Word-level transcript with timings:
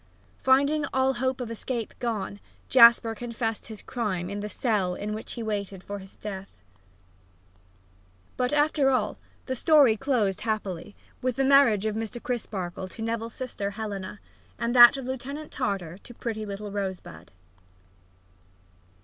Finding 0.41 0.85
all 0.95 1.13
hope 1.13 1.39
of 1.39 1.51
escape 1.51 1.93
gone, 1.99 2.39
Jasper 2.69 3.13
confessed 3.13 3.67
his 3.67 3.83
crime 3.83 4.31
in 4.31 4.39
the 4.39 4.49
cell 4.49 4.95
in 4.95 5.13
which 5.13 5.33
he 5.33 5.43
waited 5.43 5.83
for 5.83 6.01
death. 6.19 6.49
But, 8.35 8.51
after 8.51 8.89
all, 8.89 9.19
the 9.45 9.55
story 9.55 9.95
closed 9.95 10.41
happily, 10.41 10.95
with 11.21 11.35
the 11.35 11.43
marriage 11.45 11.85
of 11.85 11.95
Mr. 11.95 12.19
Crisparkle 12.19 12.87
to 12.87 13.03
Neville's 13.03 13.35
sister 13.35 13.69
Helena, 13.69 14.19
and 14.57 14.73
that 14.75 14.97
of 14.97 15.05
Lieutenant 15.05 15.51
Tartar 15.51 15.99
to 15.99 16.13
pretty 16.15 16.47
little 16.47 16.71
Rosebud. 16.71 17.29